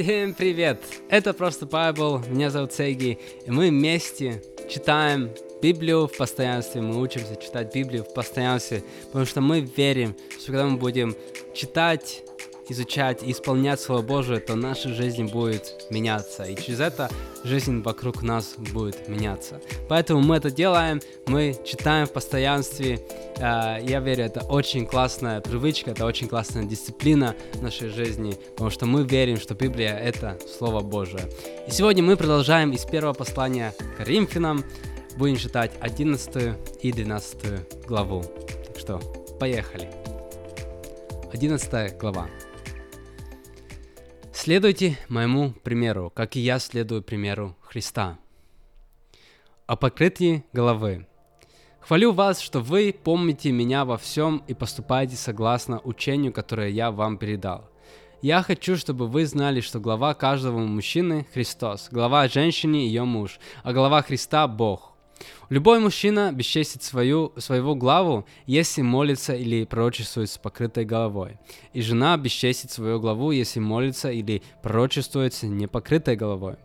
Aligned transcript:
Всем 0.00 0.32
привет! 0.32 0.80
Это 1.10 1.34
просто 1.34 1.66
Bible, 1.66 2.26
меня 2.30 2.48
зовут 2.48 2.72
Сеги, 2.72 3.18
и 3.44 3.50
мы 3.50 3.68
вместе 3.68 4.42
читаем 4.66 5.28
Библию 5.60 6.06
в 6.06 6.16
постоянстве, 6.16 6.80
мы 6.80 6.98
учимся 7.02 7.36
читать 7.36 7.74
Библию 7.74 8.04
в 8.04 8.14
постоянстве, 8.14 8.82
потому 9.08 9.26
что 9.26 9.42
мы 9.42 9.60
верим, 9.60 10.16
что 10.38 10.52
когда 10.52 10.64
мы 10.64 10.78
будем 10.78 11.14
читать 11.54 12.22
изучать 12.70 13.22
и 13.22 13.32
исполнять 13.32 13.80
Слово 13.80 14.02
Божие, 14.02 14.40
то 14.40 14.54
наша 14.54 14.88
жизнь 14.90 15.26
будет 15.26 15.86
меняться. 15.90 16.44
И 16.44 16.56
через 16.56 16.80
это 16.80 17.10
жизнь 17.44 17.82
вокруг 17.82 18.22
нас 18.22 18.54
будет 18.56 19.08
меняться. 19.08 19.60
Поэтому 19.88 20.20
мы 20.20 20.36
это 20.36 20.50
делаем, 20.50 21.00
мы 21.26 21.56
читаем 21.64 22.06
в 22.06 22.12
постоянстве. 22.12 23.00
А, 23.38 23.78
я 23.78 24.00
верю, 24.00 24.24
это 24.24 24.40
очень 24.40 24.86
классная 24.86 25.40
привычка, 25.40 25.90
это 25.90 26.04
очень 26.04 26.28
классная 26.28 26.64
дисциплина 26.64 27.34
нашей 27.60 27.88
жизни, 27.88 28.36
потому 28.52 28.70
что 28.70 28.86
мы 28.86 29.04
верим, 29.04 29.36
что 29.38 29.54
Библия— 29.54 29.96
это 29.98 30.38
Слово 30.58 30.80
Божие. 30.80 31.24
И 31.66 31.70
сегодня 31.70 32.02
мы 32.02 32.16
продолжаем 32.16 32.72
из 32.72 32.84
первого 32.84 33.14
послания 33.14 33.74
Коринфянам. 33.96 34.64
Будем 35.16 35.36
читать 35.36 35.72
11 35.80 36.56
и 36.82 36.92
12 36.92 37.86
главу. 37.86 38.22
Так 38.66 38.78
что, 38.78 39.00
поехали. 39.38 39.88
11 41.32 41.98
глава. 41.98 42.28
Следуйте 44.42 44.96
моему 45.10 45.50
примеру, 45.50 46.10
как 46.16 46.34
и 46.34 46.40
я 46.40 46.58
следую 46.60 47.02
примеру 47.02 47.58
Христа. 47.60 48.16
О 49.66 49.76
покрытии 49.76 50.46
головы. 50.54 51.06
Хвалю 51.80 52.12
вас, 52.12 52.40
что 52.40 52.60
вы 52.60 52.94
помните 53.04 53.52
меня 53.52 53.84
во 53.84 53.98
всем 53.98 54.42
и 54.48 54.54
поступаете 54.54 55.16
согласно 55.16 55.80
учению, 55.80 56.32
которое 56.32 56.70
я 56.70 56.90
вам 56.90 57.18
передал. 57.18 57.68
Я 58.22 58.42
хочу, 58.42 58.78
чтобы 58.78 59.08
вы 59.08 59.26
знали, 59.26 59.60
что 59.60 59.78
глава 59.78 60.14
каждого 60.14 60.60
мужчины– 60.60 61.26
Христос, 61.34 61.90
глава 61.92 62.26
женщины– 62.26 62.76
ее 62.76 63.04
муж, 63.04 63.40
а 63.62 63.74
глава 63.74 64.00
Христа– 64.00 64.48
Бог. 64.48 64.89
Любой 65.48 65.80
мужчина 65.80 66.32
бесчестит 66.32 66.82
свою, 66.82 67.32
своего 67.36 67.74
главу, 67.74 68.24
если 68.46 68.82
молится 68.82 69.34
или 69.34 69.64
пророчествует 69.64 70.30
с 70.30 70.38
покрытой 70.38 70.84
головой. 70.84 71.38
И 71.72 71.82
жена 71.82 72.16
бесчестит 72.16 72.70
свою 72.70 73.00
главу, 73.00 73.30
если 73.30 73.60
молится 73.60 74.10
или 74.10 74.42
пророчествует 74.62 75.34
с 75.34 75.42
непокрытой 75.42 76.16
головой. 76.16 76.56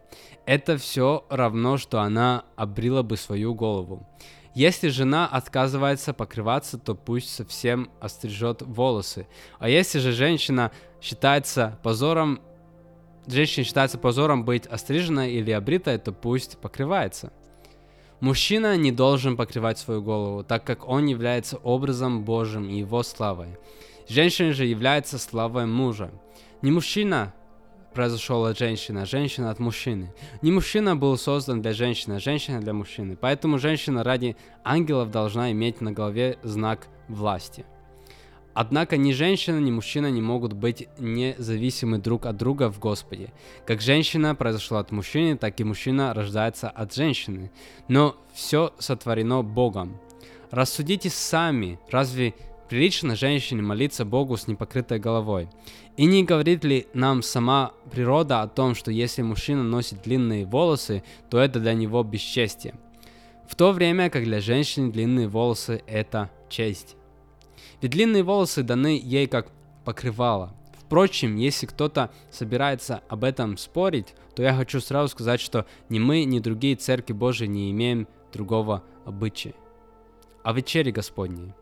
Это 0.45 0.77
все 0.77 1.25
равно, 1.29 1.77
что 1.77 2.01
она 2.01 2.45
обрила 2.55 3.01
бы 3.01 3.17
свою 3.17 3.55
голову. 3.55 4.07
Если 4.53 4.87
жена 4.87 5.27
отказывается 5.27 6.13
покрываться, 6.13 6.77
то 6.77 6.95
пусть 6.95 7.29
совсем 7.29 7.89
острижет 7.99 8.61
волосы. 8.61 9.27
А 9.59 9.67
если 9.67 9.99
же 9.99 10.13
женщина 10.13 10.71
считается 11.01 11.77
позором, 11.83 12.39
женщина 13.27 13.65
считается 13.65 13.97
позором 13.97 14.45
быть 14.45 14.65
остриженной 14.65 15.33
или 15.33 15.51
обритой, 15.51 15.97
то 15.97 16.13
пусть 16.13 16.57
покрывается. 16.59 17.33
Мужчина 18.19 18.77
не 18.77 18.91
должен 18.91 19.35
покрывать 19.35 19.77
свою 19.77 20.02
голову, 20.02 20.44
так 20.44 20.63
как 20.63 20.88
он 20.88 21.05
является 21.05 21.58
образом 21.58 22.23
Божьим 22.23 22.69
и 22.69 22.80
его 22.80 23.03
славой. 23.03 23.57
Женщина 24.07 24.53
же 24.53 24.66
является 24.66 25.17
славой 25.17 25.66
мужа. 25.66 26.11
Не 26.61 26.72
мужчина 26.72 27.33
произошел 27.94 28.45
от 28.45 28.57
женщины, 28.57 28.99
а 28.99 29.05
женщина 29.05 29.49
от 29.49 29.59
мужчины. 29.59 30.13
Не 30.41 30.52
мужчина 30.52 30.95
был 30.95 31.17
создан 31.17 31.61
для 31.61 31.73
женщины, 31.73 32.16
а 32.16 32.19
женщина 32.19 32.61
для 32.61 32.73
мужчины. 32.73 33.17
Поэтому 33.19 33.57
женщина 33.57 34.03
ради 34.03 34.35
ангелов 34.63 35.11
должна 35.11 35.52
иметь 35.52 35.81
на 35.81 35.91
голове 35.91 36.38
знак 36.44 36.88
власти. 37.07 37.66
Однако 38.55 38.95
ни 38.95 39.11
женщина, 39.11 39.59
ни 39.59 39.69
мужчина 39.69 40.09
не 40.09 40.21
могут 40.21 40.53
быть 40.53 40.87
независимы 40.97 41.97
друг 41.97 42.25
от 42.25 42.37
друга 42.37 42.71
в 42.71 42.79
Господе. 42.79 43.33
Как 43.65 43.81
женщина 43.81 44.33
произошла 44.33 44.79
от 44.79 44.91
мужчины, 44.91 45.37
так 45.37 45.59
и 45.59 45.65
мужчина 45.65 46.13
рождается 46.13 46.69
от 46.69 46.95
женщины. 46.95 47.51
Но 47.89 48.15
все 48.33 48.73
сотворено 48.79 49.43
Богом. 49.43 49.99
Рассудите 50.51 51.09
сами, 51.09 51.79
разве 51.91 52.33
прилично 52.69 53.17
женщине 53.17 53.61
молиться 53.61 54.05
Богу 54.05 54.38
с 54.38 54.47
непокрытой 54.47 54.99
головой? 54.99 55.49
И 55.97 56.05
не 56.05 56.23
говорит 56.23 56.63
ли 56.63 56.88
нам 56.94 57.23
сама 57.23 57.73
природа 57.91 58.41
о 58.41 58.47
том, 58.47 58.73
что 58.73 58.89
если 58.89 59.21
мужчина 59.21 59.63
носит 59.63 60.01
длинные 60.03 60.45
волосы, 60.45 61.03
то 61.29 61.39
это 61.39 61.59
для 61.59 61.73
него 61.73 62.01
бесчестие? 62.03 62.75
В 63.49 63.55
то 63.55 63.73
время 63.73 64.09
как 64.09 64.23
для 64.23 64.39
женщины 64.39 64.94
длинные 64.94 65.27
волосы– 65.27 65.83
это 65.88 66.29
честь. 66.47 66.95
Ведь 67.81 67.91
длинные 67.91 68.23
волосы 68.23 68.63
даны 68.63 68.99
ей 69.01 69.27
как 69.27 69.51
покрывало. 69.83 70.55
Впрочем, 70.79 71.35
если 71.35 71.66
кто-то 71.66 72.11
собирается 72.29 73.01
об 73.09 73.23
этом 73.23 73.57
спорить, 73.57 74.13
то 74.35 74.43
я 74.43 74.53
хочу 74.53 74.79
сразу 74.79 75.09
сказать, 75.09 75.41
что 75.41 75.65
ни 75.89 75.99
мы, 75.99 76.25
ни 76.25 76.39
другие 76.39 76.75
церкви 76.75 77.13
Божии 77.13 77.47
не 77.47 77.71
имеем 77.71 78.07
другого 78.31 78.83
обычая. 79.05 79.55
О 80.44 80.53
вечере 80.53 80.91
Господней. 80.91 81.53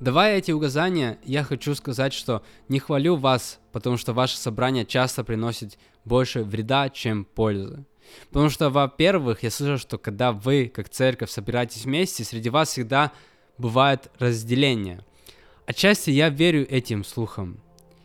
Давая 0.00 0.38
эти 0.38 0.52
указания, 0.52 1.18
я 1.24 1.42
хочу 1.42 1.74
сказать, 1.74 2.12
что 2.12 2.42
не 2.68 2.78
хвалю 2.78 3.16
вас, 3.16 3.60
потому 3.72 3.96
что 3.96 4.12
ваше 4.12 4.36
собрание 4.36 4.84
часто 4.84 5.24
приносит 5.24 5.78
больше 6.04 6.44
вреда, 6.44 6.90
чем 6.90 7.24
пользы. 7.24 7.84
Потому 8.28 8.50
что, 8.50 8.70
во-первых, 8.70 9.42
я 9.42 9.50
слышу, 9.50 9.78
что 9.78 9.98
когда 9.98 10.32
вы, 10.32 10.70
как 10.74 10.88
церковь, 10.88 11.30
собираетесь 11.30 11.84
вместе, 11.84 12.24
среди 12.24 12.50
вас 12.50 12.70
всегда 12.70 13.12
бывает 13.58 14.10
разделение. 14.18 15.00
Отчасти 15.66 16.10
я 16.10 16.28
верю 16.28 16.66
этим 16.70 17.04
слухам. 17.04 17.60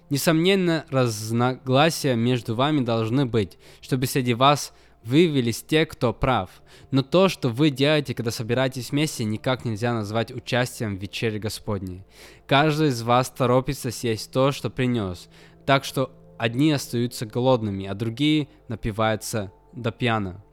Несомненно, 0.10 0.86
разногласия 0.90 2.16
между 2.16 2.56
вами 2.56 2.82
должны 2.82 3.26
быть, 3.26 3.58
чтобы 3.82 4.08
среди 4.08 4.34
вас 4.34 4.74
выявились 5.04 5.64
те, 5.64 5.86
кто 5.86 6.14
прав. 6.14 6.50
Но 6.92 7.02
то, 7.02 7.30
что 7.30 7.50
вы 7.50 7.70
делаете, 7.70 8.14
когда 8.14 8.32
собираетесь 8.32 8.92
вместе, 8.92 9.24
никак 9.24 9.66
нельзя 9.66 9.94
назвать 9.94 10.32
участием 10.32 10.98
в 10.98 11.02
вечере 11.02 11.40
Господней. 11.40 12.04
Каждый 12.46 12.90
из 12.90 13.02
вас 13.02 13.30
торопится 13.30 13.92
съесть 13.92 14.32
то, 14.32 14.52
что 14.52 14.70
принес, 14.70 15.30
так 15.66 15.86
что 15.86 16.12
одни 16.38 16.72
остаются 16.72 17.26
голодными, 17.26 17.86
а 17.86 17.94
другие 17.94 18.48
напиваются 18.68 19.52
до 19.74 19.92
пьяна. 19.92 20.44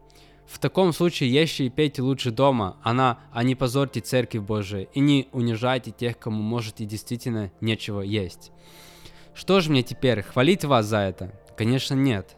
В 0.49 0.59
таком 0.59 0.95
случае 0.95 1.31
ешьте 1.31 1.67
и 1.67 1.71
пейте 1.71 2.01
лучше 2.01 2.31
дома, 2.31 2.79
она, 2.83 3.19
а 3.33 3.43
не 3.43 3.55
позорьте 3.55 4.01
Церковь 4.01 4.41
Божию, 4.41 4.89
и 4.95 5.01
не 5.01 5.29
унижайте 5.33 5.91
тех, 5.91 6.19
кому 6.19 6.43
можете 6.43 6.87
действительно 6.87 7.53
нечего 7.61 8.01
есть. 8.01 8.51
Что 9.35 9.61
же 9.61 9.71
мне 9.71 9.83
теперь, 9.83 10.23
хвалить 10.23 10.65
вас 10.65 10.87
за 10.87 11.01
это? 11.01 11.39
Конечно 11.57 11.95
нет. 11.95 12.35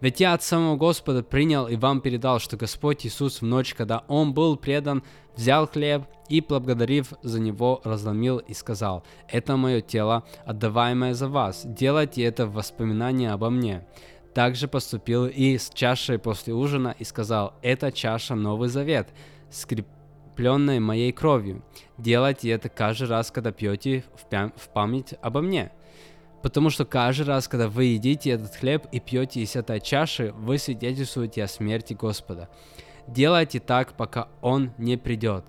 Ведь 0.00 0.18
я 0.18 0.32
от 0.32 0.42
самого 0.42 0.76
Господа 0.76 1.22
принял 1.22 1.68
и 1.68 1.76
вам 1.76 2.00
передал, 2.00 2.40
что 2.40 2.56
Господь 2.56 3.06
Иисус 3.06 3.40
в 3.40 3.44
ночь, 3.44 3.74
когда 3.74 4.02
Он 4.08 4.32
был 4.32 4.56
предан, 4.56 5.02
взял 5.36 5.68
хлеб 5.68 6.04
и, 6.28 6.40
благодарив 6.40 7.12
за 7.22 7.38
него, 7.38 7.80
разломил 7.84 8.38
и 8.38 8.54
сказал, 8.54 9.04
«Это 9.28 9.56
мое 9.56 9.82
тело, 9.82 10.24
отдаваемое 10.46 11.14
за 11.14 11.28
вас, 11.28 11.62
делайте 11.64 12.22
это 12.22 12.46
в 12.46 12.54
воспоминание 12.54 13.30
обо 13.30 13.50
мне». 13.50 13.86
Также 14.34 14.66
поступил 14.66 15.26
и 15.26 15.58
с 15.58 15.70
чашей 15.70 16.18
после 16.18 16.54
ужина 16.54 16.94
и 16.98 17.04
сказал, 17.04 17.54
«Это 17.62 17.92
чаша 17.92 18.34
Новый 18.34 18.68
Завет, 18.68 19.08
скрепленная 19.50 20.80
моей 20.80 21.12
кровью. 21.12 21.62
Делайте 21.98 22.48
это 22.50 22.68
каждый 22.68 23.08
раз, 23.08 23.30
когда 23.30 23.52
пьете 23.52 24.04
в 24.16 24.68
память 24.72 25.14
обо 25.20 25.42
мне». 25.42 25.70
Потому 26.42 26.70
что 26.70 26.84
каждый 26.84 27.26
раз, 27.26 27.46
когда 27.46 27.68
вы 27.68 27.84
едите 27.84 28.30
этот 28.30 28.56
хлеб 28.56 28.86
и 28.90 28.98
пьете 28.98 29.40
из 29.40 29.54
этой 29.54 29.80
чаши, 29.80 30.32
вы 30.32 30.58
свидетельствуете 30.58 31.44
о 31.44 31.48
смерти 31.48 31.94
Господа. 31.94 32.48
Делайте 33.06 33.60
так, 33.60 33.96
пока 33.96 34.28
Он 34.40 34.72
не 34.76 34.96
придет. 34.96 35.44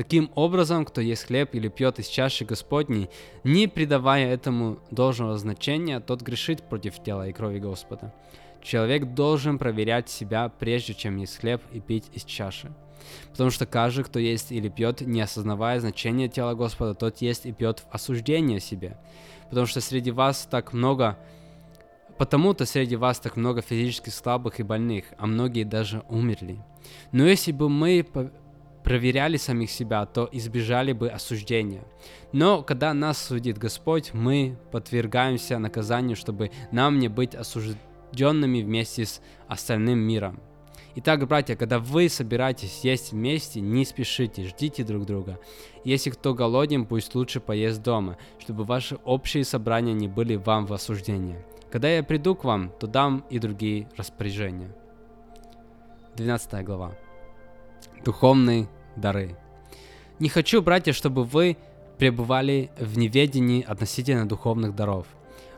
Таким 0.00 0.30
образом, 0.34 0.86
кто 0.86 1.02
ест 1.02 1.26
хлеб 1.26 1.54
или 1.54 1.68
пьет 1.68 1.98
из 1.98 2.06
чаши 2.06 2.46
Господней, 2.46 3.10
не 3.44 3.68
придавая 3.68 4.32
этому 4.32 4.78
должного 4.90 5.36
значения, 5.36 6.00
тот 6.00 6.22
грешит 6.22 6.62
против 6.62 7.02
тела 7.02 7.28
и 7.28 7.34
крови 7.34 7.58
Господа. 7.58 8.14
Человек 8.62 9.12
должен 9.12 9.58
проверять 9.58 10.08
себя, 10.08 10.48
прежде 10.48 10.94
чем 10.94 11.18
есть 11.18 11.36
хлеб 11.36 11.60
и 11.70 11.80
пить 11.80 12.06
из 12.14 12.24
чаши. 12.24 12.72
Потому 13.32 13.50
что 13.50 13.66
каждый, 13.66 14.04
кто 14.04 14.18
есть 14.18 14.52
или 14.52 14.70
пьет, 14.70 15.02
не 15.02 15.20
осознавая 15.20 15.80
значения 15.80 16.28
тела 16.28 16.54
Господа, 16.54 16.94
тот 16.94 17.18
есть 17.18 17.44
и 17.44 17.52
пьет 17.52 17.80
в 17.80 17.94
осуждение 17.94 18.58
себе. 18.58 18.96
Потому 19.50 19.66
что 19.66 19.82
среди 19.82 20.12
вас 20.12 20.48
так 20.50 20.72
много 20.72 21.18
Потому-то 22.16 22.66
среди 22.66 22.96
вас 22.96 23.18
так 23.18 23.36
много 23.36 23.62
физически 23.62 24.10
слабых 24.10 24.60
и 24.60 24.62
больных, 24.62 25.04
а 25.16 25.26
многие 25.26 25.64
даже 25.64 26.02
умерли. 26.08 26.58
Но 27.12 27.26
если 27.26 27.50
бы 27.50 27.70
мы 27.70 28.06
проверяли 28.84 29.36
самих 29.36 29.70
себя, 29.70 30.06
то 30.06 30.28
избежали 30.32 30.92
бы 30.92 31.08
осуждения. 31.08 31.84
Но 32.32 32.62
когда 32.62 32.94
нас 32.94 33.18
судит 33.18 33.58
Господь, 33.58 34.12
мы 34.14 34.56
подвергаемся 34.72 35.58
наказанию, 35.58 36.16
чтобы 36.16 36.50
нам 36.72 36.98
не 36.98 37.08
быть 37.08 37.34
осужденными 37.34 38.62
вместе 38.62 39.06
с 39.06 39.20
остальным 39.48 39.98
миром. 39.98 40.40
Итак, 40.96 41.26
братья, 41.28 41.54
когда 41.54 41.78
вы 41.78 42.08
собираетесь 42.08 42.80
есть 42.82 43.12
вместе, 43.12 43.60
не 43.60 43.84
спешите, 43.84 44.48
ждите 44.48 44.82
друг 44.82 45.06
друга. 45.06 45.38
Если 45.84 46.10
кто 46.10 46.34
голоден, 46.34 46.84
пусть 46.84 47.14
лучше 47.14 47.40
поест 47.40 47.80
дома, 47.82 48.18
чтобы 48.40 48.64
ваши 48.64 48.96
общие 49.04 49.44
собрания 49.44 49.92
не 49.92 50.08
были 50.08 50.34
вам 50.34 50.66
в 50.66 50.72
осуждение. 50.72 51.44
Когда 51.70 51.88
я 51.88 52.02
приду 52.02 52.34
к 52.34 52.42
вам, 52.42 52.72
то 52.80 52.88
дам 52.88 53.24
и 53.30 53.38
другие 53.38 53.88
распоряжения. 53.96 54.74
12 56.16 56.64
глава. 56.64 56.92
Духовные 58.04 58.68
дары. 58.96 59.36
Не 60.18 60.28
хочу, 60.28 60.62
братья, 60.62 60.92
чтобы 60.92 61.24
вы 61.24 61.56
пребывали 61.98 62.70
в 62.78 62.96
неведении 62.96 63.62
относительно 63.62 64.28
духовных 64.28 64.74
даров. 64.74 65.06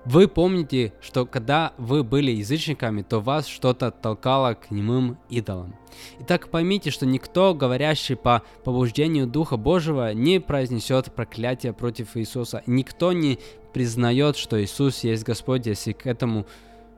Вы 0.04 0.26
помните, 0.26 0.92
что 1.00 1.24
когда 1.24 1.72
вы 1.78 2.02
были 2.02 2.32
язычниками, 2.32 3.02
то 3.02 3.20
вас 3.20 3.46
что-то 3.46 3.92
толкало 3.92 4.54
к 4.54 4.72
немым 4.72 5.16
идолам. 5.30 5.76
Итак, 6.18 6.48
поймите, 6.48 6.90
что 6.90 7.06
никто, 7.06 7.54
говорящий 7.54 8.16
по 8.16 8.42
побуждению 8.64 9.28
Духа 9.28 9.56
Божьего, 9.56 10.12
не 10.12 10.40
произнесет 10.40 11.12
проклятие 11.14 11.72
против 11.72 12.16
Иисуса. 12.16 12.64
Никто 12.66 13.12
не 13.12 13.38
признает, 13.72 14.36
что 14.36 14.60
Иисус 14.60 15.04
есть 15.04 15.22
Господь, 15.22 15.66
если 15.66 15.92
к 15.92 16.06
этому 16.06 16.46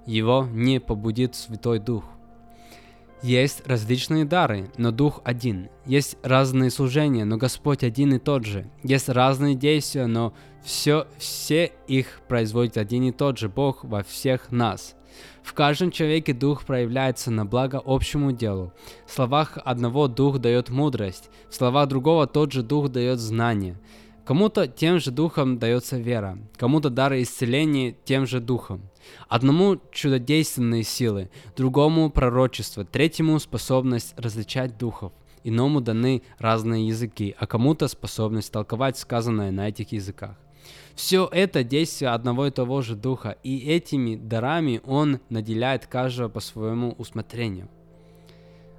его 0.07 0.49
не 0.51 0.81
побудит 0.81 1.35
Святой 1.35 1.81
Дух. 1.81 2.05
Есть 3.25 3.67
различные 3.67 4.27
дары, 4.27 4.71
но 4.77 4.91
Дух 4.91 5.23
один. 5.25 5.71
Есть 5.87 6.19
разные 6.23 6.69
служения, 6.69 7.25
но 7.25 7.39
Господь 7.39 7.83
один 7.83 8.13
и 8.13 8.19
тот 8.19 8.45
же. 8.45 8.71
Есть 8.83 9.09
разные 9.09 9.55
действия, 9.55 10.05
но 10.05 10.35
все, 10.63 11.07
все 11.17 11.73
их 11.89 12.21
производит 12.29 12.77
один 12.77 13.05
и 13.05 13.13
тот 13.13 13.39
же 13.39 13.49
Бог 13.49 13.83
во 13.83 14.03
всех 14.03 14.53
нас. 14.53 14.95
В 15.43 15.55
каждом 15.55 15.91
человеке 15.91 16.35
Дух 16.35 16.67
проявляется 16.67 17.31
на 17.31 17.47
благо 17.47 17.81
общему 17.83 18.31
делу. 18.31 18.75
В 19.07 19.13
словах 19.13 19.57
одного 19.65 20.07
Дух 20.07 20.39
дает 20.39 20.69
мудрость, 20.69 21.31
в 21.49 21.55
словах 21.55 21.89
другого 21.89 22.27
тот 22.27 22.53
же 22.53 22.63
Дух 22.63 22.91
дает 22.91 23.21
знание. 23.21 23.81
Кому-то 24.27 24.69
тем 24.69 25.01
же 25.01 25.11
Духом 25.11 25.59
дается 25.59 25.97
вера, 25.97 26.39
кому-то 26.59 26.91
дары 26.91 27.23
исцеления 27.23 27.97
тем 28.05 28.27
же 28.27 28.41
Духом. 28.41 28.83
Одному 29.29 29.81
чудодейственные 29.91 30.83
силы, 30.83 31.31
другому 31.57 32.11
пророчество, 32.11 32.85
третьему 32.85 33.39
способность 33.39 34.15
различать 34.17 34.79
духов, 34.79 35.13
иному 35.43 35.81
даны 35.81 36.23
разные 36.39 36.89
языки, 36.89 37.35
а 37.39 37.47
кому-то 37.47 37.89
способность 37.89 38.53
толковать 38.53 38.99
сказанное 38.99 39.51
на 39.51 39.69
этих 39.69 39.93
языках. 39.93 40.37
Все 40.95 41.29
это 41.31 41.65
действие 41.65 42.11
одного 42.11 42.47
и 42.47 42.51
того 42.51 42.81
же 42.81 42.95
духа, 42.95 43.37
и 43.43 43.59
этими 43.59 44.17
дарами 44.17 44.81
он 44.85 45.21
наделяет 45.29 45.87
каждого 45.87 46.29
по 46.29 46.41
своему 46.41 46.95
усмотрению. 46.99 47.69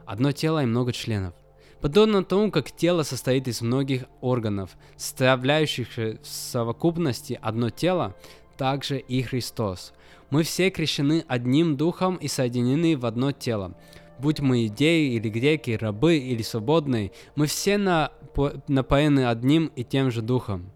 Одно 0.06 0.31
тело 0.31 0.63
и 0.63 0.66
много 0.66 0.94
членов. 0.94 1.33
Подобно 1.81 2.24
тому, 2.24 2.51
как 2.51 2.71
тело 2.71 3.04
состоит 3.04 3.48
из 3.48 3.62
многих 3.62 4.06
органов, 4.21 4.71
составляющих 4.95 5.98
в 5.98 6.18
совокупности 6.24 7.38
одно 7.42 7.69
тело, 7.69 8.16
также 8.57 8.98
и 8.98 9.21
Христос. 9.21 9.94
Мы 10.30 10.44
все 10.44 10.69
крещены 10.69 11.24
одним 11.27 11.77
духом 11.77 12.16
и 12.16 12.27
соединены 12.27 12.98
в 12.98 13.06
одно 13.06 13.31
тело. 13.31 13.75
Будь 14.18 14.39
мы 14.39 14.66
идеи 14.68 15.13
или 15.13 15.30
греки, 15.30 15.72
рабы 15.72 16.18
или 16.18 16.42
свободные, 16.42 17.12
мы 17.36 17.48
все 17.48 17.77
напоены 17.77 19.27
одним 19.27 19.68
и 19.75 19.83
тем 19.83 20.12
же 20.12 20.22
духом. 20.22 20.72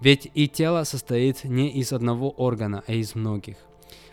Ведь 0.00 0.30
и 0.34 0.46
тело 0.46 0.84
состоит 0.84 1.44
не 1.44 1.70
из 1.70 1.92
одного 1.92 2.30
органа, 2.30 2.84
а 2.86 2.92
из 2.92 3.14
многих. 3.14 3.56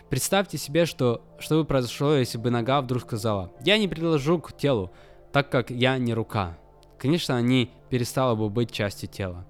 Представьте 0.08 0.58
себе, 0.58 0.86
что, 0.86 1.22
что 1.38 1.56
бы 1.56 1.64
произошло, 1.64 2.14
если 2.14 2.38
бы 2.38 2.50
нога 2.50 2.80
вдруг 2.80 3.02
сказала, 3.02 3.52
я 3.64 3.78
не 3.78 3.88
приложу 3.88 4.38
к 4.38 4.56
телу, 4.56 4.90
так 5.32 5.50
как 5.50 5.70
я 5.70 5.98
не 5.98 6.14
рука. 6.14 6.58
Конечно, 6.98 7.36
они 7.36 7.70
перестала 7.90 8.34
бы 8.34 8.48
быть 8.48 8.70
частью 8.70 9.08
тела. 9.08 9.46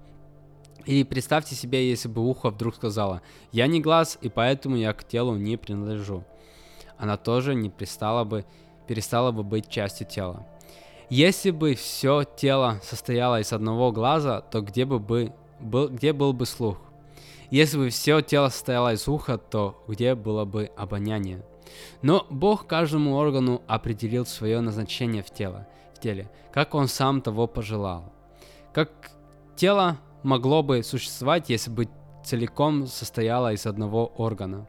И 0.85 1.03
представьте 1.03 1.55
себе, 1.55 1.89
если 1.89 2.07
бы 2.07 2.21
ухо 2.21 2.51
вдруг 2.51 2.75
сказала, 2.75 3.21
я 3.51 3.67
не 3.67 3.81
глаз, 3.81 4.19
и 4.21 4.29
поэтому 4.29 4.75
я 4.75 4.93
к 4.93 5.03
телу 5.03 5.35
не 5.35 5.57
принадлежу. 5.57 6.23
Она 6.97 7.17
тоже 7.17 7.55
не 7.55 7.69
перестала 7.69 8.23
бы, 8.23 8.45
перестала 8.87 9.31
бы 9.31 9.43
быть 9.43 9.67
частью 9.67 10.07
тела. 10.07 10.45
Если 11.09 11.51
бы 11.51 11.75
все 11.75 12.23
тело 12.23 12.79
состояло 12.83 13.39
из 13.39 13.51
одного 13.51 13.91
глаза, 13.91 14.41
то 14.41 14.61
где 14.61 14.85
бы 14.85 14.99
бы, 14.99 15.33
был, 15.59 15.89
где 15.89 16.13
был 16.13 16.33
бы 16.33 16.45
слух? 16.45 16.77
Если 17.51 17.77
бы 17.77 17.89
все 17.89 18.21
тело 18.21 18.49
состояло 18.49 18.93
из 18.93 19.07
уха, 19.07 19.37
то 19.37 19.83
где 19.87 20.15
было 20.15 20.45
бы 20.45 20.71
обоняние? 20.75 21.43
Но 22.01 22.25
Бог 22.29 22.67
каждому 22.67 23.15
органу 23.15 23.61
определил 23.67 24.25
свое 24.25 24.61
назначение 24.61 25.21
в, 25.21 25.29
тело, 25.29 25.67
в 25.95 25.99
теле, 25.99 26.31
как 26.51 26.73
Он 26.73 26.87
сам 26.87 27.21
того 27.21 27.47
пожелал. 27.47 28.11
Как 28.73 28.89
тело 29.55 29.97
могло 30.25 30.63
бы 30.63 30.83
существовать, 30.83 31.49
если 31.49 31.69
бы 31.69 31.87
целиком 32.23 32.87
состояло 32.87 33.53
из 33.53 33.65
одного 33.65 34.11
органа. 34.17 34.67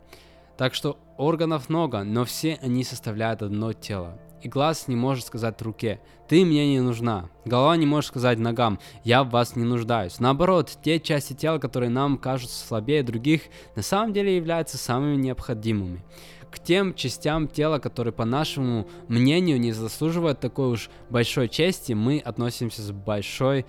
Так 0.57 0.75
что 0.75 0.99
органов 1.17 1.69
много, 1.69 2.05
но 2.05 2.25
все 2.25 2.59
они 2.63 2.85
составляют 2.85 3.43
одно 3.43 3.73
тело. 3.73 4.19
И 4.43 4.49
глаз 4.49 4.87
не 4.87 4.97
может 4.97 5.25
сказать 5.25 5.61
руке 5.63 6.01
«ты 6.29 6.45
мне 6.45 6.69
не 6.69 6.81
нужна». 6.81 7.31
Голова 7.47 7.77
не 7.77 7.87
может 7.87 8.09
сказать 8.09 8.39
ногам 8.39 8.79
«я 9.03 9.25
в 9.25 9.31
вас 9.31 9.57
не 9.57 9.65
нуждаюсь». 9.65 10.21
Наоборот, 10.21 10.79
те 10.83 11.01
части 11.01 11.33
тела, 11.33 11.59
которые 11.59 11.89
нам 11.89 12.19
кажутся 12.19 12.67
слабее 12.67 13.03
других, 13.03 13.43
на 13.75 13.83
самом 13.83 14.13
деле 14.13 14.37
являются 14.37 14.77
самыми 14.77 15.17
необходимыми. 15.17 16.05
К 16.51 16.59
тем 16.59 16.95
частям 16.95 17.49
тела, 17.49 17.79
которые 17.79 18.13
по 18.13 18.25
нашему 18.25 18.87
мнению 19.09 19.59
не 19.59 19.73
заслуживают 19.73 20.39
такой 20.39 20.69
уж 20.69 20.91
большой 21.11 21.49
чести, 21.49 21.95
мы 21.95 22.19
относимся 22.19 22.83
с 22.83 22.93
большой 22.93 23.67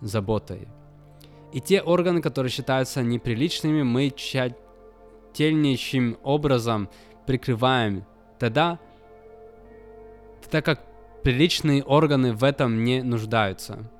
заботой. 0.00 0.68
И 1.52 1.60
те 1.60 1.82
органы, 1.82 2.22
которые 2.22 2.50
считаются 2.50 3.02
неприличными, 3.02 3.82
мы 3.82 4.10
тщательнейшим 4.10 6.16
образом 6.22 6.88
прикрываем. 7.26 8.06
Тогда, 8.38 8.78
так 10.50 10.64
как 10.64 10.80
приличные 11.22 11.82
органы 11.82 12.32
в 12.32 12.44
этом 12.44 12.84
не 12.84 13.02
нуждаются. 13.02 13.90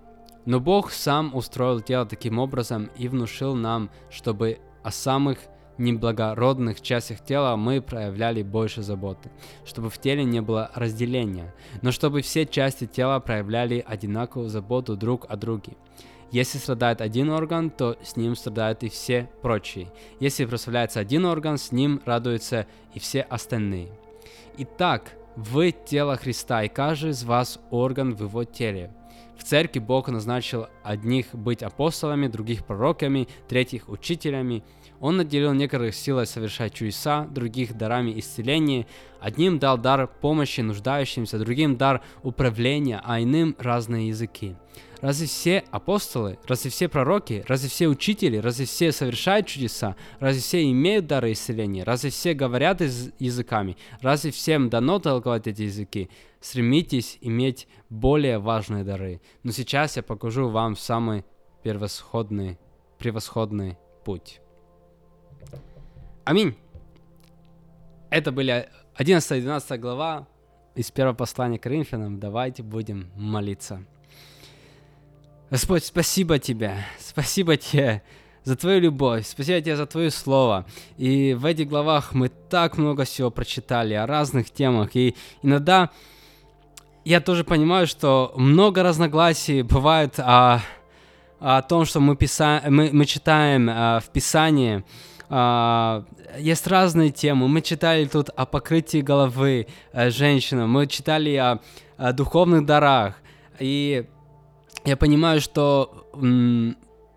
Но 0.46 0.58
Бог 0.58 0.90
сам 0.90 1.34
устроил 1.34 1.80
тело 1.80 2.06
таким 2.06 2.38
образом 2.38 2.90
и 2.96 3.08
внушил 3.08 3.54
нам, 3.54 3.90
чтобы 4.10 4.58
о 4.82 4.90
самых 4.90 5.38
неблагородных 5.76 6.80
частях 6.80 7.24
тела 7.24 7.56
мы 7.56 7.80
проявляли 7.80 8.42
больше 8.42 8.82
заботы, 8.82 9.30
чтобы 9.64 9.90
в 9.90 9.98
теле 9.98 10.24
не 10.24 10.40
было 10.40 10.70
разделения, 10.74 11.54
но 11.82 11.90
чтобы 11.90 12.22
все 12.22 12.46
части 12.46 12.86
тела 12.86 13.20
проявляли 13.20 13.84
одинаковую 13.86 14.48
заботу 14.48 14.96
друг 14.96 15.26
о 15.28 15.36
друге. 15.36 15.74
Если 16.30 16.58
страдает 16.58 17.00
один 17.00 17.30
орган, 17.30 17.70
то 17.70 17.96
с 18.02 18.16
ним 18.16 18.36
страдают 18.36 18.82
и 18.84 18.88
все 18.88 19.28
прочие. 19.42 19.88
Если 20.20 20.44
прославляется 20.44 21.00
один 21.00 21.24
орган, 21.24 21.58
с 21.58 21.72
ним 21.72 22.00
радуются 22.04 22.66
и 22.94 23.00
все 23.00 23.22
остальные. 23.22 23.88
Итак, 24.58 25.12
вы 25.36 25.72
тело 25.72 26.16
Христа, 26.16 26.62
и 26.62 26.68
каждый 26.68 27.10
из 27.10 27.24
вас 27.24 27.58
орган 27.70 28.14
в 28.14 28.22
его 28.22 28.44
теле. 28.44 28.92
В 29.36 29.44
церкви 29.44 29.78
Бог 29.78 30.08
назначил 30.08 30.66
одних 30.82 31.34
быть 31.34 31.62
апостолами, 31.62 32.28
других 32.28 32.64
пророками, 32.64 33.26
третьих 33.48 33.88
учителями. 33.88 34.62
Он 35.00 35.16
наделил 35.16 35.52
некоторых 35.54 35.94
силой 35.94 36.26
совершать 36.26 36.74
чудеса, 36.74 37.26
других 37.30 37.76
дарами 37.76 38.18
исцеления. 38.20 38.86
Одним 39.18 39.58
дал 39.58 39.78
дар 39.78 40.06
помощи 40.06 40.60
нуждающимся, 40.60 41.38
другим 41.38 41.76
дар 41.76 42.02
управления, 42.22 43.00
а 43.02 43.20
иным 43.20 43.56
разные 43.58 44.08
языки. 44.08 44.56
Разве 45.00 45.26
все 45.26 45.64
апостолы, 45.70 46.38
разве 46.46 46.70
все 46.70 46.86
пророки, 46.88 47.42
разве 47.48 47.70
все 47.70 47.88
учители, 47.88 48.36
разве 48.36 48.66
все 48.66 48.92
совершают 48.92 49.46
чудеса, 49.46 49.96
разве 50.18 50.42
все 50.42 50.70
имеют 50.70 51.06
дары 51.06 51.32
исцеления, 51.32 51.84
разве 51.84 52.10
все 52.10 52.34
говорят 52.34 52.82
языками, 52.82 53.78
разве 54.02 54.30
всем 54.30 54.68
дано 54.68 54.98
толковать 54.98 55.46
эти 55.46 55.62
языки? 55.62 56.10
Стремитесь 56.40 57.16
иметь 57.22 57.66
более 57.88 58.38
важные 58.38 58.84
дары. 58.84 59.22
Но 59.42 59.52
сейчас 59.52 59.96
я 59.96 60.02
покажу 60.02 60.48
вам 60.48 60.76
самый 60.76 61.24
превосходный, 61.62 62.58
превосходный 62.98 63.78
путь. 64.04 64.39
Аминь. 66.24 66.54
Это 68.10 68.30
были 68.30 68.68
11 68.94 69.38
и 69.38 69.40
12 69.40 69.80
глава 69.80 70.26
из 70.74 70.90
первого 70.90 71.14
послания 71.14 71.58
к 71.58 71.62
Коринфянам. 71.62 72.20
Давайте 72.20 72.62
будем 72.62 73.10
молиться. 73.16 73.84
Господь, 75.50 75.84
спасибо 75.84 76.38
Тебе, 76.38 76.76
спасибо 76.98 77.56
Тебе 77.56 78.02
за 78.44 78.56
Твою 78.56 78.80
любовь, 78.80 79.26
спасибо 79.26 79.60
Тебе 79.60 79.76
за 79.76 79.86
Твое 79.86 80.10
Слово. 80.10 80.66
И 80.96 81.34
в 81.34 81.44
этих 81.46 81.68
главах 81.68 82.12
мы 82.12 82.28
так 82.28 82.76
много 82.76 83.04
всего 83.04 83.30
прочитали 83.30 83.94
о 83.94 84.06
разных 84.06 84.50
темах. 84.50 84.94
И 84.94 85.16
иногда 85.42 85.90
я 87.04 87.20
тоже 87.20 87.44
понимаю, 87.44 87.86
что 87.86 88.32
много 88.36 88.82
разногласий 88.82 89.62
бывает 89.62 90.20
о, 90.20 90.60
о 91.40 91.62
том, 91.62 91.86
что 91.86 91.98
мы, 92.00 92.14
писа... 92.14 92.62
мы, 92.68 92.90
мы 92.92 93.06
читаем 93.06 93.68
а, 93.70 94.00
в 94.00 94.10
Писании. 94.10 94.84
А, 95.32 96.04
есть 96.36 96.66
разные 96.66 97.10
темы. 97.10 97.46
Мы 97.46 97.62
читали 97.62 98.04
тут 98.04 98.30
о 98.30 98.46
покрытии 98.46 99.00
головы 99.00 99.68
а, 99.92 100.10
женщинам, 100.10 100.70
мы 100.70 100.88
читали 100.88 101.36
о, 101.36 101.60
о 101.96 102.12
духовных 102.12 102.66
дарах. 102.66 103.14
И 103.60 104.06
я 104.84 104.96
понимаю, 104.96 105.40
что 105.40 106.08
м, 106.14 106.76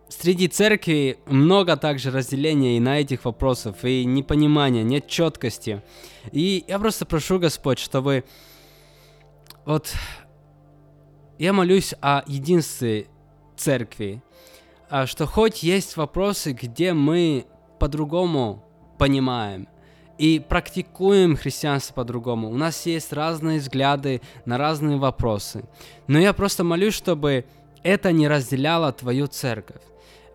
среди 0.10 0.48
церкви 0.48 1.17
много 1.25 1.75
также 1.75 2.12
разделения 2.12 2.77
и 2.77 2.79
на 2.79 3.00
этих 3.00 3.25
вопросов, 3.25 3.84
и 3.84 4.05
непонимания, 4.05 4.84
нет 4.84 5.08
четкости. 5.08 5.82
И 6.32 6.63
я 6.67 6.77
просто 6.77 7.08
прошу, 7.08 7.39
Господь, 7.39 7.79
чтобы 7.79 8.25
вот 9.65 9.91
я 11.39 11.51
молюсь 11.51 11.96
о 12.00 12.22
единстве 12.27 13.08
церкви, 13.58 14.22
а 14.88 15.08
что 15.08 15.25
хоть 15.25 15.63
есть 15.63 15.98
вопросы, 15.98 16.51
где 16.51 16.93
мы 16.93 17.48
по-другому 17.84 18.63
понимаем 18.98 19.68
и 20.18 20.40
практикуем 20.40 21.36
христианство 21.36 21.96
по-другому. 21.96 22.50
У 22.50 22.56
нас 22.56 22.86
есть 22.86 23.12
разные 23.12 23.60
взгляды 23.60 24.22
на 24.46 24.58
разные 24.58 24.98
вопросы. 24.98 25.66
Но 26.08 26.18
я 26.18 26.32
просто 26.32 26.63
молюсь, 26.63 26.94
чтобы 26.94 27.44
это 27.84 28.13
не 28.13 28.30
разделяло 28.30 28.94
твою 28.94 29.28
церковь. 29.28 29.82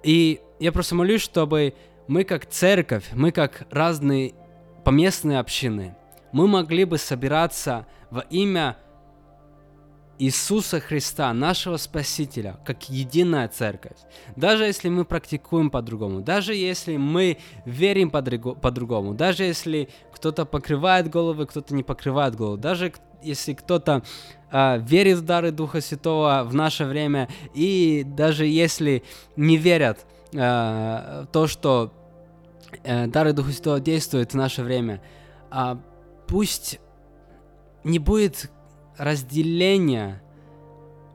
И 0.02 0.43
я 0.61 0.73
просто 0.73 0.95
молюсь, 0.95 1.23
чтобы 1.23 1.73
мы 2.07 2.25
как 2.25 2.45
церковь, 2.45 3.07
мы 3.14 3.33
как 3.33 3.67
разные 3.71 4.35
поместные 4.85 5.38
общины, 5.38 5.97
мы 6.33 6.49
могли 6.49 6.85
бы 6.85 6.99
собираться 6.99 7.87
во 8.11 8.26
имя 8.28 8.76
Иисуса 10.18 10.80
Христа, 10.80 11.32
нашего 11.32 11.76
Спасителя, 11.76 12.58
как 12.64 12.88
единая 12.88 13.48
церковь. 13.48 13.96
Даже 14.37 14.64
если 14.64 14.88
мы 14.88 15.04
практикуем 15.04 15.70
по-другому, 15.70 16.20
даже 16.20 16.54
если 16.54 16.96
мы 16.96 17.38
верим 17.64 18.10
по-другому, 18.10 19.14
даже 19.14 19.44
если 19.44 19.88
кто-то 20.12 20.44
покрывает 20.44 21.08
головы, 21.08 21.46
кто-то 21.46 21.75
не 21.75 21.84
покрывает 21.84 22.34
голову, 22.34 22.56
даже 22.56 22.92
если 23.22 23.52
кто-то 23.54 24.02
э, 24.50 24.78
верит 24.80 25.18
в 25.18 25.25
дары 25.25 25.52
Духа 25.52 25.80
Святого 25.80 26.42
в 26.44 26.54
наше 26.54 26.84
время, 26.84 27.28
и 27.54 28.04
даже 28.04 28.46
если 28.46 29.04
не 29.37 29.56
верят 29.56 30.04
э, 30.32 31.26
то, 31.32 31.46
что 31.46 31.92
э, 32.82 33.06
дары 33.06 33.32
Духа 33.32 33.52
Святого 33.52 33.80
действуют 33.80 34.32
в 34.32 34.37
наше 34.37 34.62
время, 34.62 35.00
э, 35.52 35.76
пусть 36.26 36.80
не 37.84 37.98
будет 37.98 38.50
разделения 38.99 40.23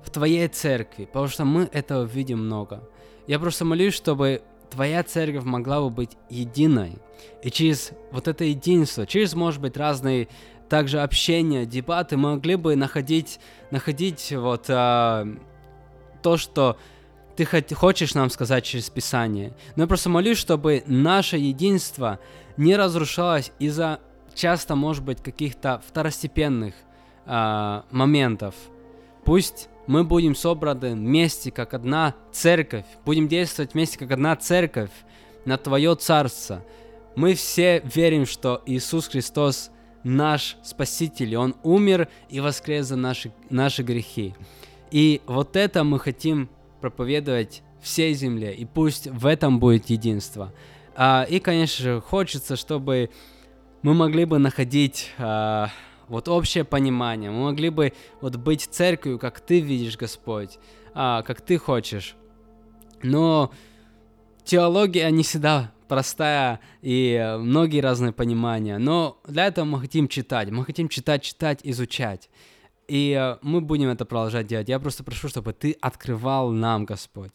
в 0.04 0.10
твоей 0.10 0.48
церкви, 0.48 1.06
потому 1.06 1.28
что 1.28 1.46
мы 1.46 1.70
этого 1.72 2.04
видим 2.04 2.46
много. 2.46 2.84
Я 3.28 3.40
просто 3.40 3.66
молюсь, 3.66 3.94
чтобы 3.94 4.42
твоя 4.70 5.04
церковь 5.04 5.44
могла 5.44 5.82
бы 5.82 5.90
быть 5.90 6.18
единой. 6.30 6.98
И 7.42 7.52
через 7.52 7.92
вот 8.12 8.28
это 8.28 8.44
единство, 8.44 9.06
через, 9.06 9.34
может 9.34 9.62
быть, 9.62 9.78
разные 9.78 10.28
также 10.68 11.02
общения, 11.02 11.66
дебаты, 11.66 12.18
мы 12.18 12.32
могли 12.32 12.56
бы 12.56 12.76
находить, 12.76 13.40
находить 13.70 14.34
вот 14.36 14.66
а, 14.70 15.28
то, 16.22 16.38
что 16.38 16.78
ты 17.36 17.46
хочешь 17.76 18.14
нам 18.14 18.30
сказать 18.30 18.64
через 18.64 18.90
Писание. 18.90 19.54
Но 19.76 19.84
я 19.84 19.88
просто 19.88 20.10
молюсь, 20.10 20.38
чтобы 20.38 20.84
наше 20.88 21.38
единство 21.38 22.20
не 22.58 22.76
разрушалось 22.76 23.52
из-за 23.60 24.00
часто, 24.34 24.76
может 24.76 25.04
быть, 25.04 25.22
каких-то 25.22 25.82
второстепенных 25.88 26.74
а, 27.26 27.86
моментов. 27.92 28.56
Пусть 29.26 29.70
мы 29.88 30.04
будем 30.04 30.36
собраны 30.36 30.94
вместе, 30.94 31.52
как 31.52 31.74
одна 31.74 32.16
церковь, 32.32 32.86
будем 33.06 33.28
действовать 33.28 33.74
вместе, 33.74 33.98
как 33.98 34.12
одна 34.12 34.36
церковь 34.36 34.92
на 35.46 35.58
Твое 35.58 35.96
Царство. 35.96 36.64
Мы 37.16 37.36
все 37.36 37.82
верим, 37.84 38.26
что 38.26 38.62
Иисус 38.66 39.08
Христос 39.08 39.72
наш 40.04 40.58
Спаситель, 40.64 41.36
Он 41.36 41.56
умер 41.64 42.08
и 42.30 42.40
воскрес 42.40 42.88
за 42.88 42.96
наши, 42.96 43.32
наши 43.50 43.84
грехи. 43.84 44.34
И 44.92 45.22
вот 45.26 45.56
это 45.56 45.84
мы 45.84 46.00
хотим 46.00 46.50
проповедовать 46.82 47.64
всей 47.82 48.14
земле, 48.14 48.54
и 48.54 48.66
пусть 48.66 49.08
в 49.08 49.26
этом 49.26 49.60
будет 49.60 49.90
единство. 49.90 50.54
А, 50.96 51.26
и, 51.30 51.40
конечно 51.40 51.84
же, 51.84 52.02
хочется, 52.02 52.56
чтобы 52.56 53.10
мы 53.82 53.94
могли 53.94 54.26
бы 54.26 54.38
находить 54.40 55.12
а, 55.18 55.70
вот 56.14 56.30
общее 56.30 56.64
понимание. 56.64 57.32
Мы 57.32 57.44
могли 57.44 57.70
бы 57.70 57.94
вот 58.22 58.36
быть 58.36 58.62
церковью, 58.62 59.20
как 59.20 59.40
ты 59.40 59.60
видишь, 59.60 59.98
Господь, 59.98 60.60
а, 60.94 61.24
как 61.24 61.42
ты 61.42 61.58
хочешь. 61.58 62.16
Но 63.02 63.52
теология 64.46 65.10
не 65.10 65.24
всегда 65.24 65.72
простая 65.88 66.60
и 66.82 67.36
многие 67.40 67.82
разные 67.82 68.14
понимания. 68.14 68.78
Но 68.78 69.20
для 69.28 69.48
этого 69.48 69.66
мы 69.66 69.80
хотим 69.80 70.08
читать. 70.08 70.50
Мы 70.50 70.66
хотим 70.66 70.88
читать, 70.88 71.24
читать, 71.24 71.60
изучать. 71.64 72.30
И 72.88 73.18
э, 73.20 73.38
мы 73.42 73.62
будем 73.62 73.90
это 73.90 74.06
продолжать 74.06 74.48
делать. 74.48 74.70
Я 74.70 74.80
просто 74.80 75.04
прошу, 75.04 75.30
чтобы 75.30 75.54
ты 75.54 75.78
открывал 75.82 76.52
нам, 76.52 76.86
Господь, 76.86 77.32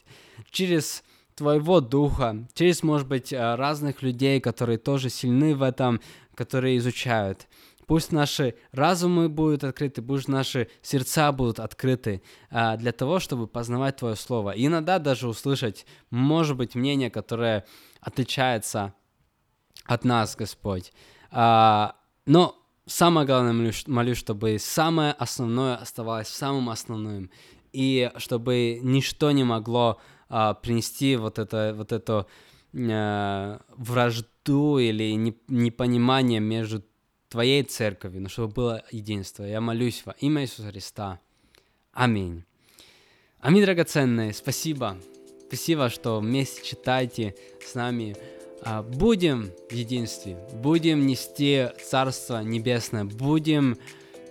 через 0.51 1.03
твоего 1.35 1.81
духа, 1.81 2.47
через, 2.53 2.83
может 2.83 3.09
быть, 3.09 3.33
э, 3.33 3.55
разных 3.55 4.03
людей, 4.03 4.41
которые 4.41 4.79
тоже 4.79 5.09
сильны 5.09 5.55
в 5.55 5.63
этом, 5.63 6.01
которые 6.35 6.77
изучают. 6.79 7.47
Пусть 7.89 8.13
наши 8.13 8.55
разумы 8.71 9.31
будут 9.31 9.65
открыты, 9.65 10.03
пусть 10.03 10.29
наши 10.29 10.69
сердца 10.83 11.33
будут 11.33 11.59
открыты 11.59 12.23
а, 12.51 12.77
для 12.77 12.93
того, 12.93 13.19
чтобы 13.19 13.47
познавать 13.47 13.97
Твое 13.97 14.15
Слово. 14.15 14.51
И 14.51 14.67
иногда 14.67 14.99
даже 14.99 15.27
услышать, 15.27 15.87
может 16.11 16.55
быть, 16.59 16.75
мнение, 16.75 17.11
которое 17.11 17.65
отличается 18.03 18.93
от 19.87 20.05
нас, 20.05 20.37
Господь. 20.37 20.93
А, 21.31 21.97
но 22.27 22.63
самое 22.85 23.27
главное, 23.27 23.55
молюсь, 23.55 23.87
молюсь, 23.87 24.19
чтобы 24.19 24.59
самое 24.59 25.13
основное 25.13 25.77
оставалось 25.77 26.29
самым 26.29 26.69
основным, 26.69 27.31
и 27.73 28.13
чтобы 28.19 28.81
ничто 28.83 29.31
не 29.31 29.45
могло 29.45 29.99
а, 30.29 30.53
принести 30.53 31.17
вот 31.17 31.39
это, 31.39 31.73
вот 31.75 31.93
эту 31.93 32.27
а, 32.75 33.63
вражду 33.79 34.77
или 34.77 35.15
непонимание 35.49 36.41
между 36.41 36.85
Твоей 37.29 37.63
церковью, 37.63 38.23
но 38.23 38.29
чтобы 38.29 38.55
было 38.55 38.85
единство. 38.91 39.45
Я 39.45 39.61
молюсь 39.61 40.03
во 40.05 40.13
имя 40.13 40.43
Иисуса 40.43 40.71
Христа. 40.71 41.21
Аминь. 41.93 42.45
Аминь, 43.41 43.63
драгоценные. 43.63 44.33
Спасибо. 44.33 44.99
Спасибо, 45.47 45.89
что 45.91 46.21
вместе 46.21 46.63
читайте 46.65 47.35
с 47.65 47.75
нами. 47.75 48.17
А, 48.63 48.83
будем 48.83 49.51
в 49.71 49.73
единстве, 49.73 50.37
будем 50.55 51.07
нести 51.07 51.69
Царство 51.83 52.43
Небесное, 52.43 53.05
будем, 53.05 53.79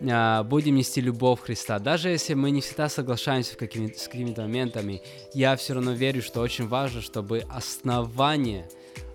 а, 0.01 0.43
будем 0.43 0.75
нести 0.75 0.99
любовь 0.99 1.41
Христа. 1.41 1.79
Даже 1.79 2.09
если 2.09 2.33
мы 2.33 2.51
не 2.51 2.61
всегда 2.61 2.89
соглашаемся 2.89 3.53
с 3.53 3.55
какими-то 3.55 4.41
моментами, 4.41 5.01
я 5.33 5.55
все 5.55 5.75
равно 5.75 5.93
верю, 5.93 6.21
что 6.21 6.41
очень 6.41 6.67
важно, 6.67 7.01
чтобы 7.01 7.43
основание 7.49 8.69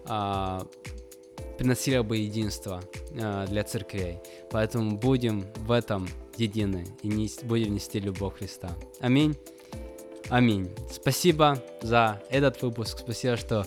а, 0.07 0.67
приносило 1.63 2.03
бы 2.03 2.17
единство 2.17 2.83
э, 3.13 3.47
для 3.49 3.63
церквей. 3.63 4.19
Поэтому 4.51 4.97
будем 4.97 5.45
в 5.59 5.71
этом 5.71 6.09
едины 6.37 6.85
и 7.03 7.09
не, 7.09 7.31
будем 7.45 7.75
нести 7.75 8.01
любовь 8.01 8.39
Христа. 8.39 8.71
Аминь. 8.99 9.37
Аминь. 10.29 10.69
Спасибо 10.91 11.63
за 11.81 12.21
этот 12.31 12.61
выпуск. 12.63 12.99
Спасибо, 12.99 13.37
что 13.37 13.65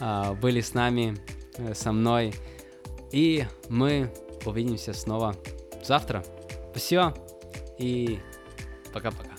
э, 0.00 0.34
были 0.40 0.62
с 0.62 0.72
нами, 0.72 1.18
э, 1.58 1.74
со 1.74 1.92
мной. 1.92 2.32
И 3.12 3.44
мы 3.68 4.10
увидимся 4.46 4.94
снова 4.94 5.36
завтра. 5.84 6.24
Спасибо 6.70 7.14
и 7.78 8.20
пока-пока. 8.94 9.33